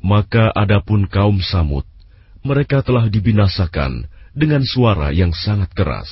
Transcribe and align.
Maka 0.00 0.48
adapun 0.56 1.04
kaum 1.04 1.44
Samud, 1.44 1.84
mereka 2.40 2.80
telah 2.80 3.12
dibinasakan 3.12 4.08
dengan 4.32 4.64
suara 4.64 5.12
yang 5.12 5.36
sangat 5.36 5.68
keras. 5.76 6.08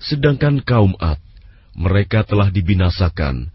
Sedangkan 0.00 0.54
kaum 0.66 0.98
Ad, 0.98 1.22
mereka 1.78 2.26
telah 2.26 2.50
dibinasakan 2.50 3.54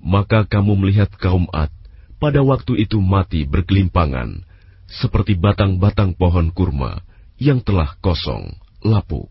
Maka 0.00 0.48
kamu 0.48 0.80
melihat 0.80 1.12
kaum 1.20 1.44
Ad 1.52 1.68
pada 2.20 2.40
waktu 2.44 2.84
itu 2.84 3.00
mati 3.00 3.44
berkelimpangan, 3.48 4.44
seperti 4.88 5.36
batang-batang 5.36 6.16
pohon 6.16 6.52
kurma 6.52 7.04
yang 7.40 7.64
telah 7.64 7.96
kosong, 8.04 8.52
lapuk. 8.84 9.28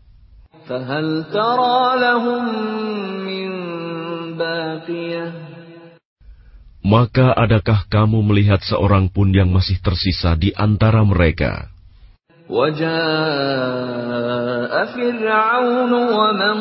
Maka 6.80 7.26
adakah 7.34 7.80
kamu 7.86 8.18
melihat 8.26 8.60
seorang 8.66 9.10
pun 9.10 9.30
yang 9.30 9.50
masih 9.54 9.78
tersisa 9.78 10.34
di 10.34 10.50
antara 10.54 11.02
mereka? 11.06 11.70
وجاء 12.49 12.85
فرعون 14.85 15.93
ومن 15.93 16.57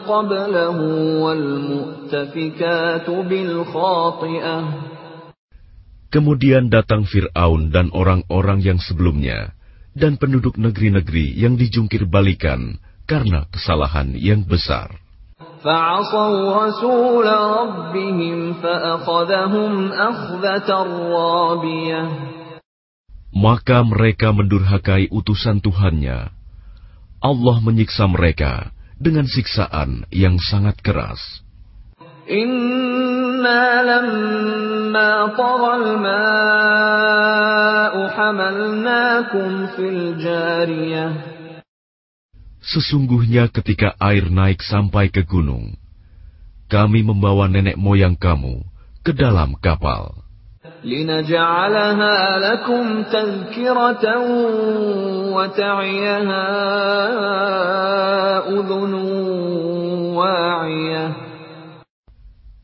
قبله 0.00 0.78
والمؤتفكات 1.20 3.10
بالخاطئة 3.10 4.58
Kemudian 6.14 6.70
datang 6.70 7.02
Fir'aun 7.10 7.74
dan 7.74 7.90
orang-orang 7.90 8.62
yang 8.62 8.78
sebelumnya, 8.78 9.50
dan 9.98 10.14
penduduk 10.14 10.54
negeri-negeri 10.54 11.34
yang 11.34 11.58
dijungkir 11.58 12.06
balikan 12.06 12.78
karena 13.02 13.50
kesalahan 13.50 14.14
yang 14.14 14.46
besar. 14.46 14.94
فعصوا 15.64 16.70
maka 23.39 23.79
mereka 23.87 24.35
mendurhakai 24.35 25.07
utusan 25.07 25.63
Tuhannya. 25.63 26.27
Allah 27.23 27.57
menyiksa 27.63 28.03
mereka 28.11 28.75
dengan 28.99 29.23
siksaan 29.23 30.03
yang 30.11 30.35
sangat 30.43 30.75
keras. 30.83 31.23
Inna 32.27 33.63
lamma 33.81 35.31
ma'u 36.03 37.99
hamalnakum 38.11 39.71
fil 39.79 40.19
jariyah. 40.19 41.39
Sesungguhnya 42.59 43.47
ketika 43.49 43.95
air 43.97 44.29
naik 44.29 44.61
sampai 44.61 45.09
ke 45.09 45.23
gunung, 45.25 45.79
kami 46.69 47.01
membawa 47.01 47.49
nenek 47.49 47.79
moyang 47.79 48.13
kamu 48.13 48.61
ke 49.01 49.15
dalam 49.15 49.57
kapal. 49.57 50.28
لنجعلها 50.84 52.16
لكم 52.38 53.02
تذكرة 53.02 54.04
وتعيها 55.34 56.46
أذن 58.48 58.94
واعية 60.16 61.06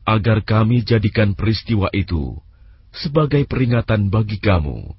agar 0.01 0.43
kami 0.43 0.83
jadikan 0.83 1.37
peristiwa 1.37 1.87
itu 1.93 2.35
sebagai 2.91 3.47
peringatan 3.47 4.11
bagi 4.11 4.41
kamu 4.43 4.91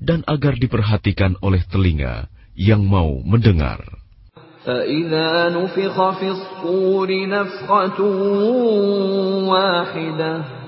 dan 0.00 0.26
agar 0.26 0.58
diperhatikan 0.58 1.38
oleh 1.38 1.62
telinga 1.70 2.26
yang 2.56 2.82
mau 2.82 3.20
mendengar. 3.22 3.84
فإذا 4.66 5.54
نفخ 5.54 5.96
في 6.18 6.28
الصور 6.28 7.08
نفخة 7.28 8.00
واحدة 9.46 10.59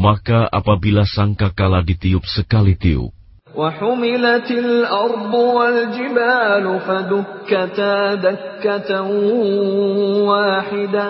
Maka 0.00 0.44
apabila 0.52 1.08
sangkakala 1.08 1.80
ditiup 1.80 2.24
sekali 2.28 2.76
tiup, 2.76 3.16
وحملت 3.56 4.50
الأرض 4.50 5.32
والجبال 5.34 6.64
فدكتا 6.80 8.14
دكة 8.14 8.90
واحدة 10.28 11.08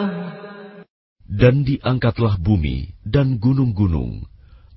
dan 1.26 1.66
diangkatlah 1.66 2.38
bumi 2.38 2.94
dan 3.02 3.42
gunung-gunung, 3.42 4.22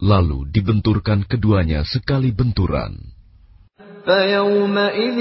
lalu 0.01 0.49
dibenturkan 0.49 1.21
keduanya 1.29 1.85
sekali 1.85 2.33
benturan. 2.33 2.97
فيومئذ 4.09 5.19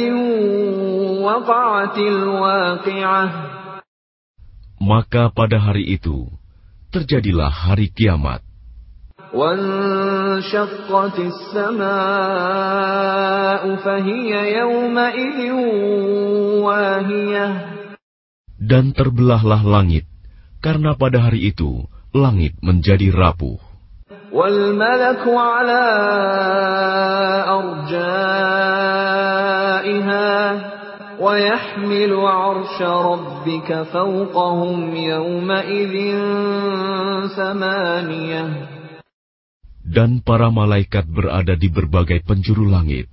وقعت 1.20 1.96
الواقعة 1.98 3.26
Maka 4.78 5.28
pada 5.34 5.58
hari 5.60 5.98
itu 6.00 6.30
terjadilah 6.94 7.50
hari 7.50 7.92
kiamat. 7.92 8.40
وانشقت 9.34 11.18
السماء 11.18 11.86
فهي 13.76 14.58
يومئذ 14.58 15.52
واهية 16.64 17.48
Dan 18.58 18.92
terbelahlah 18.92 19.64
langit, 19.64 20.04
karena 20.60 20.92
pada 20.98 21.24
hari 21.24 21.54
itu 21.54 21.86
langit 22.12 22.58
menjadi 22.60 23.08
rapuh. 23.14 23.68
والملك 24.32 25.24
على 25.24 25.84
أرجائها 28.68 29.10
ويحمل 31.20 32.12
عرش 32.12 32.82
ربك 32.82 33.82
فوقهم 33.82 34.96
يومئذ 34.96 35.94
ثمانية 37.36 38.71
dan 39.93 40.25
para 40.25 40.49
malaikat 40.49 41.05
berada 41.05 41.53
di 41.53 41.69
berbagai 41.69 42.25
penjuru 42.25 42.65
langit. 42.65 43.05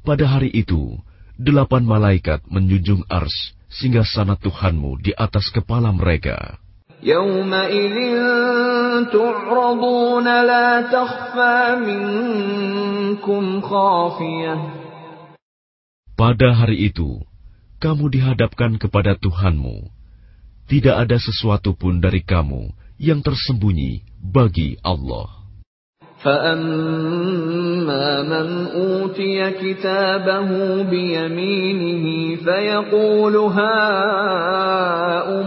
Pada 0.00 0.24
hari 0.24 0.48
itu, 0.48 0.96
delapan 1.36 1.84
malaikat 1.84 2.40
menjunjung 2.48 3.04
ars 3.12 3.52
sehingga 3.68 4.00
sana 4.08 4.40
Tuhanmu 4.40 5.04
di 5.04 5.12
atas 5.12 5.52
kepala 5.52 5.92
mereka. 5.92 6.56
Pada 16.12 16.48
hari 16.54 16.76
itu, 16.88 17.18
kamu 17.82 18.04
dihadapkan 18.06 18.78
kepada 18.78 19.18
Tuhanmu. 19.18 19.90
Tidak 20.70 20.94
ada 20.94 21.18
sesuatu 21.18 21.74
pun 21.74 21.98
dari 21.98 22.22
kamu 22.22 22.70
yang 23.02 23.18
tersembunyi 23.18 24.06
bagi 24.22 24.78
Allah. 24.86 25.41
فأما 26.27 28.05
من 28.27 28.47
أوتي 28.67 29.51
كتابه 29.61 30.49
بيمينه 30.83 32.35
فيقول 32.35 33.35
هاؤم 33.35 33.89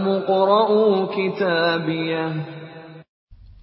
اقرءوا 0.07 0.95
كتابيه 1.15 2.27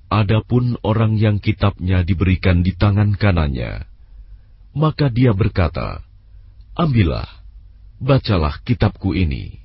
Adapun 0.08 0.80
orang 0.80 1.20
yang 1.20 1.36
kitabnya 1.36 2.00
diberikan 2.00 2.64
di 2.64 2.72
tangan 2.72 3.12
kanannya, 3.12 3.84
maka 4.72 5.12
dia 5.12 5.36
berkata, 5.36 6.00
Ambillah, 6.72 7.28
bacalah 8.00 8.56
kitabku 8.64 9.12
ini. 9.12 9.61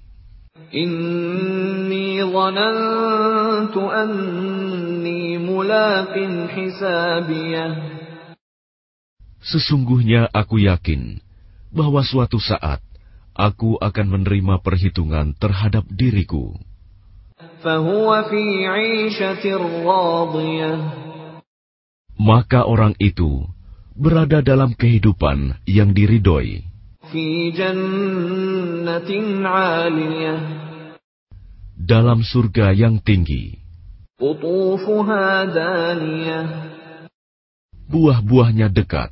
Inni 0.68 2.20
dhanantu 2.20 3.88
anni 3.88 5.40
mulaqin 5.40 6.44
hisabiyah. 6.52 7.72
Sesungguhnya 9.40 10.28
aku 10.28 10.60
yakin 10.60 11.24
bahwa 11.72 12.04
suatu 12.04 12.36
saat 12.36 12.84
aku 13.32 13.80
akan 13.80 14.06
menerima 14.20 14.60
perhitungan 14.60 15.32
terhadap 15.40 15.88
diriku. 15.88 16.52
Maka 22.20 22.60
orang 22.68 22.92
itu 23.00 23.48
berada 23.96 24.44
dalam 24.44 24.76
kehidupan 24.76 25.64
yang 25.64 25.96
diridhoi. 25.96 26.67
Dalam 31.80 32.20
surga 32.20 32.76
yang 32.76 33.00
tinggi. 33.00 33.56
Buah-buahnya 37.88 38.68
dekat. 38.68 39.08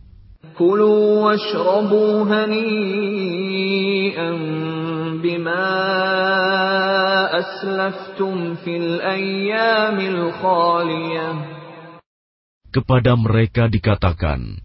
Kepada 12.76 13.12
mereka 13.16 13.72
dikatakan, 13.72 14.60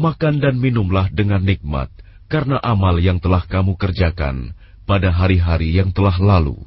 makan 0.00 0.34
dan 0.40 0.56
minumlah 0.56 1.12
dengan 1.12 1.44
nikmat 1.44 1.92
karena 2.29 2.57
amal 2.61 2.97
yang 2.97 3.21
telah 3.21 3.45
kamu 3.45 3.77
kerjakan 3.77 4.53
pada 4.85 5.09
hari-hari 5.13 5.77
yang 5.77 5.89
telah 5.93 6.15
lalu. 6.17 6.57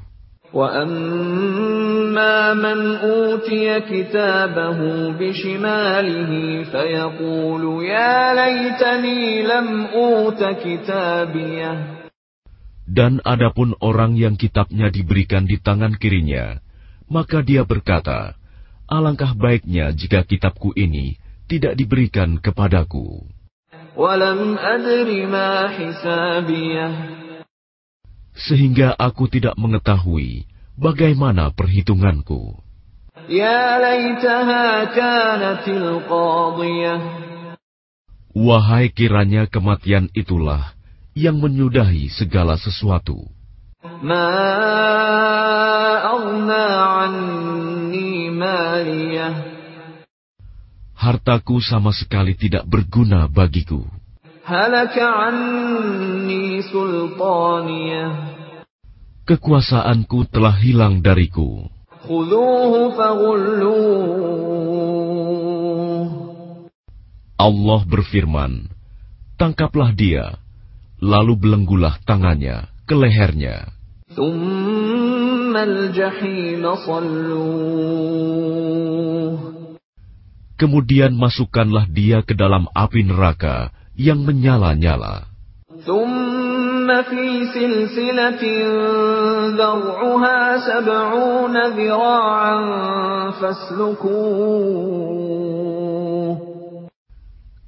وَأَمَّا 0.49 2.37
مَنْ 2.57 2.81
أُوتِيَ 3.05 3.85
كِتَابَهُ 3.85 4.79
بِشِمَالِهِ 5.21 6.31
فَيَقُولُ 6.73 7.63
يَا 7.85 8.17
لَيْتَنِي 8.33 9.45
لَمْ 9.45 9.69
أُوتَ 9.93 10.41
كِتَابِيَهْ 10.41 11.77
Dan 12.89 13.21
adapun 13.21 13.77
orang 13.85 14.17
yang 14.17 14.41
kitabnya 14.41 14.89
diberikan 14.89 15.45
di 15.45 15.61
tangan 15.61 16.01
kirinya, 16.01 16.57
maka 17.13 17.45
dia 17.45 17.69
berkata, 17.69 18.33
Alangkah 18.89 19.37
baiknya 19.37 19.93
jika 19.93 20.25
kitabku 20.25 20.73
ini 20.73 21.21
tidak 21.45 21.77
diberikan 21.77 22.41
kepadaku. 22.41 23.21
sehingga 28.34 28.98
aku 28.98 29.30
tidak 29.30 29.54
mengetahui 29.56 30.50
bagaimana 30.74 31.54
perhitunganku. 31.54 32.58
Ya 33.30 33.78
Wahai 38.34 38.90
kiranya 38.90 39.46
kematian 39.46 40.10
itulah 40.18 40.74
yang 41.14 41.38
menyudahi 41.38 42.10
segala 42.10 42.58
sesuatu. 42.58 43.30
Hartaku 51.14 51.62
sama 51.62 51.94
sekali 51.94 52.34
tidak 52.34 52.66
berguna 52.66 53.30
bagiku. 53.30 53.86
Kekuasaanku 59.22 60.20
telah 60.34 60.58
hilang 60.58 61.06
dariku. 61.06 61.70
Allah 67.38 67.82
berfirman, 67.86 68.74
Tangkaplah 69.38 69.94
dia, 69.94 70.42
lalu 70.98 71.38
belenggulah 71.38 72.02
tangannya 72.10 72.74
ke 72.90 72.98
lehernya. 72.98 73.70
Kemudian 80.54 81.18
masukkanlah 81.18 81.90
dia 81.90 82.22
ke 82.22 82.38
dalam 82.38 82.70
api 82.78 83.02
neraka 83.04 83.74
yang 83.98 84.22
menyala-nyala. 84.22 85.30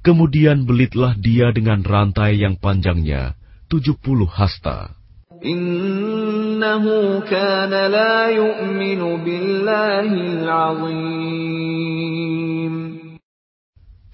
Kemudian 0.06 0.58
belitlah 0.62 1.12
dia 1.18 1.50
dengan 1.50 1.82
rantai 1.82 2.38
yang 2.38 2.54
panjangnya 2.54 3.34
tujuh 3.66 3.98
puluh 3.98 4.30
hasta. 4.30 4.94
Innahu 5.42 7.20
kana 7.26 7.90
la 7.90 8.30
yu'minu 8.30 9.20
billahil 9.26 10.46
azim. 10.46 11.85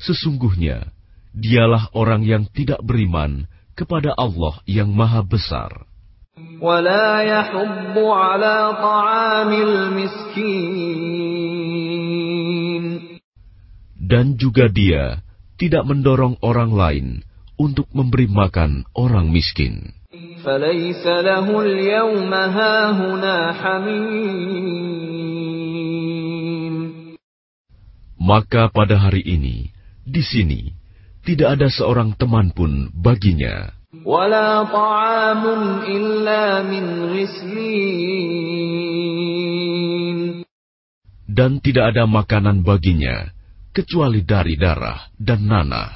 Sesungguhnya, 0.02 0.90
dialah 1.31 1.94
orang 1.94 2.26
yang 2.26 2.44
tidak 2.50 2.82
beriman 2.82 3.46
kepada 3.78 4.12
Allah 4.19 4.58
yang 4.66 4.90
Maha 4.93 5.22
Besar. 5.22 5.87
Dan 14.02 14.26
juga 14.37 14.66
dia 14.68 15.23
tidak 15.56 15.85
mendorong 15.87 16.35
orang 16.42 16.71
lain 16.75 17.06
untuk 17.54 17.87
memberi 17.94 18.26
makan 18.26 18.82
orang 18.99 19.30
miskin. 19.30 19.94
Maka 28.23 28.62
pada 28.71 28.97
hari 28.99 29.23
ini, 29.23 29.71
di 30.02 30.23
sini, 30.23 30.61
tidak 31.23 31.59
ada 31.59 31.68
seorang 31.71 32.18
teman 32.18 32.50
pun 32.50 32.90
baginya. 32.90 33.71
Dan 41.32 41.62
tidak 41.62 41.85
ada 41.94 42.04
makanan 42.11 42.66
baginya, 42.66 43.30
kecuali 43.71 44.26
dari 44.26 44.59
darah 44.59 45.06
dan 45.16 45.47
nanah. 45.47 45.90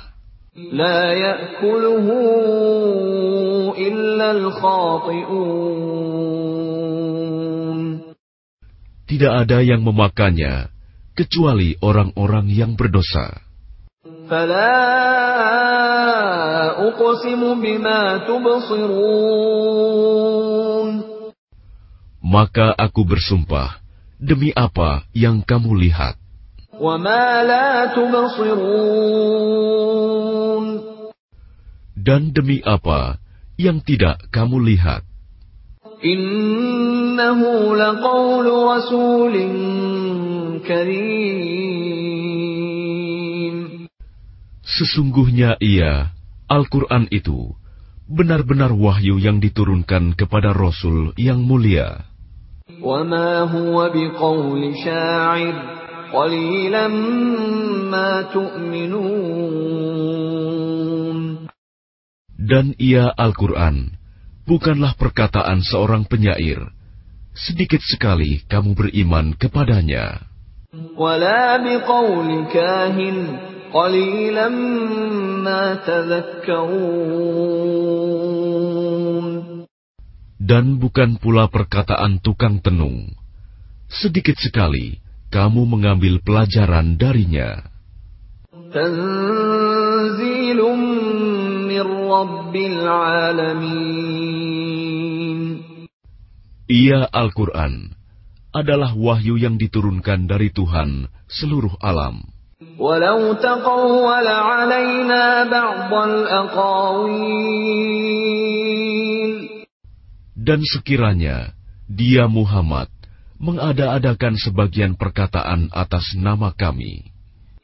Tidak 9.06 9.32
ada 9.32 9.58
yang 9.62 9.84
memakannya, 9.84 10.72
kecuali 11.12 11.76
orang-orang 11.84 12.46
yang 12.48 12.72
berdosa. 12.74 13.45
Maka 22.26 22.74
aku 22.74 23.06
bersumpah 23.06 23.78
demi 24.18 24.50
apa 24.50 25.06
yang 25.14 25.46
kamu 25.46 25.78
lihat. 25.78 26.18
Dan 31.94 32.34
demi 32.34 32.58
apa 32.66 33.22
yang 33.54 33.78
tidak 33.86 34.26
kamu 34.34 34.58
lihat. 34.74 35.06
Innahu 36.02 37.78
laqawlu 37.78 38.52
rasulin 38.74 39.54
karim 40.66 42.35
Sesungguhnya 44.76 45.56
ia, 45.56 46.12
Al-Quran 46.52 47.08
itu, 47.08 47.56
benar-benar 48.04 48.76
wahyu 48.76 49.16
yang 49.16 49.40
diturunkan 49.40 50.12
kepada 50.12 50.52
Rasul 50.52 51.16
yang 51.16 51.40
mulia. 51.40 52.04
Dan 62.36 62.66
ia 62.76 63.06
Al-Quran, 63.16 63.96
bukanlah 64.44 64.92
perkataan 65.00 65.64
seorang 65.64 66.04
penyair. 66.04 66.68
Sedikit 67.32 67.80
sekali 67.80 68.44
kamu 68.44 68.76
beriman 68.76 69.32
kepadanya. 69.40 70.20
Dan 80.36 80.78
bukan 80.78 81.18
pula 81.18 81.50
perkataan 81.50 82.22
tukang 82.22 82.62
tenung. 82.62 83.10
Sedikit 83.90 84.38
sekali 84.38 85.02
kamu 85.30 85.66
mengambil 85.66 86.22
pelajaran 86.22 86.94
darinya. 86.94 87.66
Ia 96.66 97.00
Al-Quran 97.14 97.94
adalah 98.50 98.90
wahyu 98.96 99.38
yang 99.38 99.54
diturunkan 99.54 100.26
dari 100.26 100.50
Tuhan 100.50 101.06
seluruh 101.30 101.78
alam. 101.78 102.35
ولو 102.79 103.33
تقول 103.33 104.27
علينا 104.27 105.43
بعض 105.49 105.93
الأقاويل 105.93 107.51
Dan 110.41 110.57
sekiranya 110.65 111.53
dia 111.85 112.25
Muhammad 112.25 112.89
mengada-adakan 113.37 114.41
sebagian 114.41 114.97
perkataan 114.97 115.69
atas 115.69 116.17
nama 116.17 116.49
kami, 116.57 117.13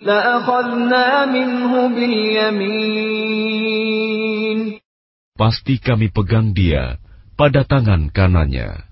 لأخذنا 0.02 1.26
منه 1.34 1.72
باليمين 1.90 3.38
pasti 5.38 5.82
kami 5.82 6.14
pegang 6.14 6.54
dia 6.54 7.02
pada 7.34 7.66
tangan 7.66 8.14
kanannya. 8.14 8.86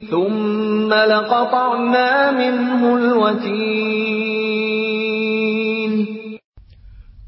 ثم 0.00 0.88
لقطعنا 0.88 2.30
منه 2.32 2.80
الوتين 2.96 4.43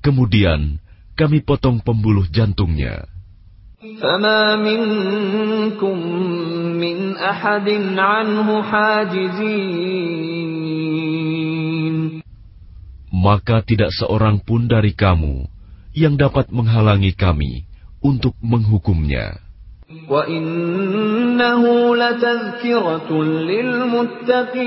Kemudian 0.07 0.83
kami 1.15 1.45
potong 1.47 1.79
pembuluh 1.83 2.27
jantungnya. 2.27 3.13
فما 3.83 4.57
منكم 4.63 5.97
من 6.79 7.19
أحد 7.19 7.69
عنه 7.99 8.63
حاجزين 8.63 9.63
Maka 13.13 13.63
tidak 13.63 13.91
seorang 13.95 14.43
pun 14.43 14.67
dari 14.67 14.95
kamu 14.99 15.47
yang 15.95 16.19
dapat 16.19 16.51
menghalangi 16.51 17.15
kami 17.15 17.67
untuk 18.03 18.35
menghukumnya. 18.43 19.39
وإنه 20.09 21.63
لتذكرة 21.97 23.11
للمتقين 23.23 24.63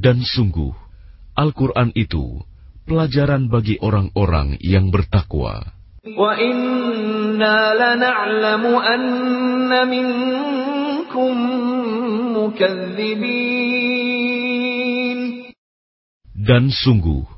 Dan 0.00 0.24
sungguh, 0.24 0.72
Al-Quran 1.38 1.94
itu 1.96 2.42
pelajaran 2.84 3.48
bagi 3.48 3.78
orang-orang 3.80 4.58
yang 4.60 4.90
bertakwa. 4.90 5.80
وإنا 6.00 7.76
لنعلم 7.76 8.64
أن 8.80 9.88
منكم 9.88 11.32
مكذبين 12.40 13.60
Dan 16.40 16.72
sungguh, 16.72 17.28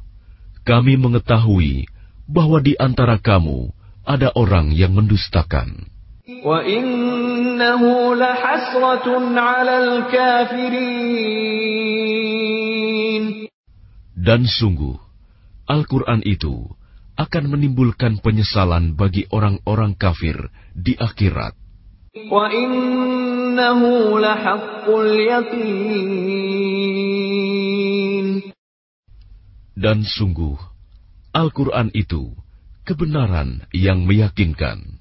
kami 0.63 0.95
mengetahui 0.95 1.91
bahwa 2.31 2.63
di 2.63 2.79
antara 2.79 3.19
kamu 3.19 3.75
ada 4.07 4.31
orang 4.39 4.71
yang 4.71 4.95
mendustakan. 4.95 5.91
وإنه 6.43 7.83
لحسرة 8.15 9.07
على 9.37 9.75
الكافرين 9.85 11.13
dan 14.28 14.44
sungguh, 14.44 15.00
Al-Quran 15.72 16.20
itu 16.28 16.68
akan 17.16 17.44
menimbulkan 17.48 18.20
penyesalan 18.20 18.92
bagi 19.00 19.24
orang-orang 19.32 19.96
kafir 19.96 20.52
di 20.76 21.00
akhirat. 21.00 21.56
Dan 29.80 29.98
sungguh, 30.04 30.60
Al-Quran 31.32 31.88
itu 31.96 32.36
kebenaran 32.84 33.64
yang 33.72 34.04
meyakinkan. 34.04 35.00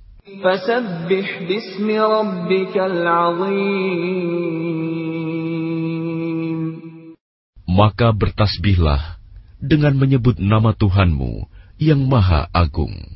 Maka 7.66 8.09
bertasbihlah 8.14 9.15
dengan 9.60 9.96
menyebut 9.96 10.36
nama 10.36 10.76
Tuhanmu 10.76 11.48
yang 11.80 12.04
Maha 12.08 12.48
Agung. 12.52 13.15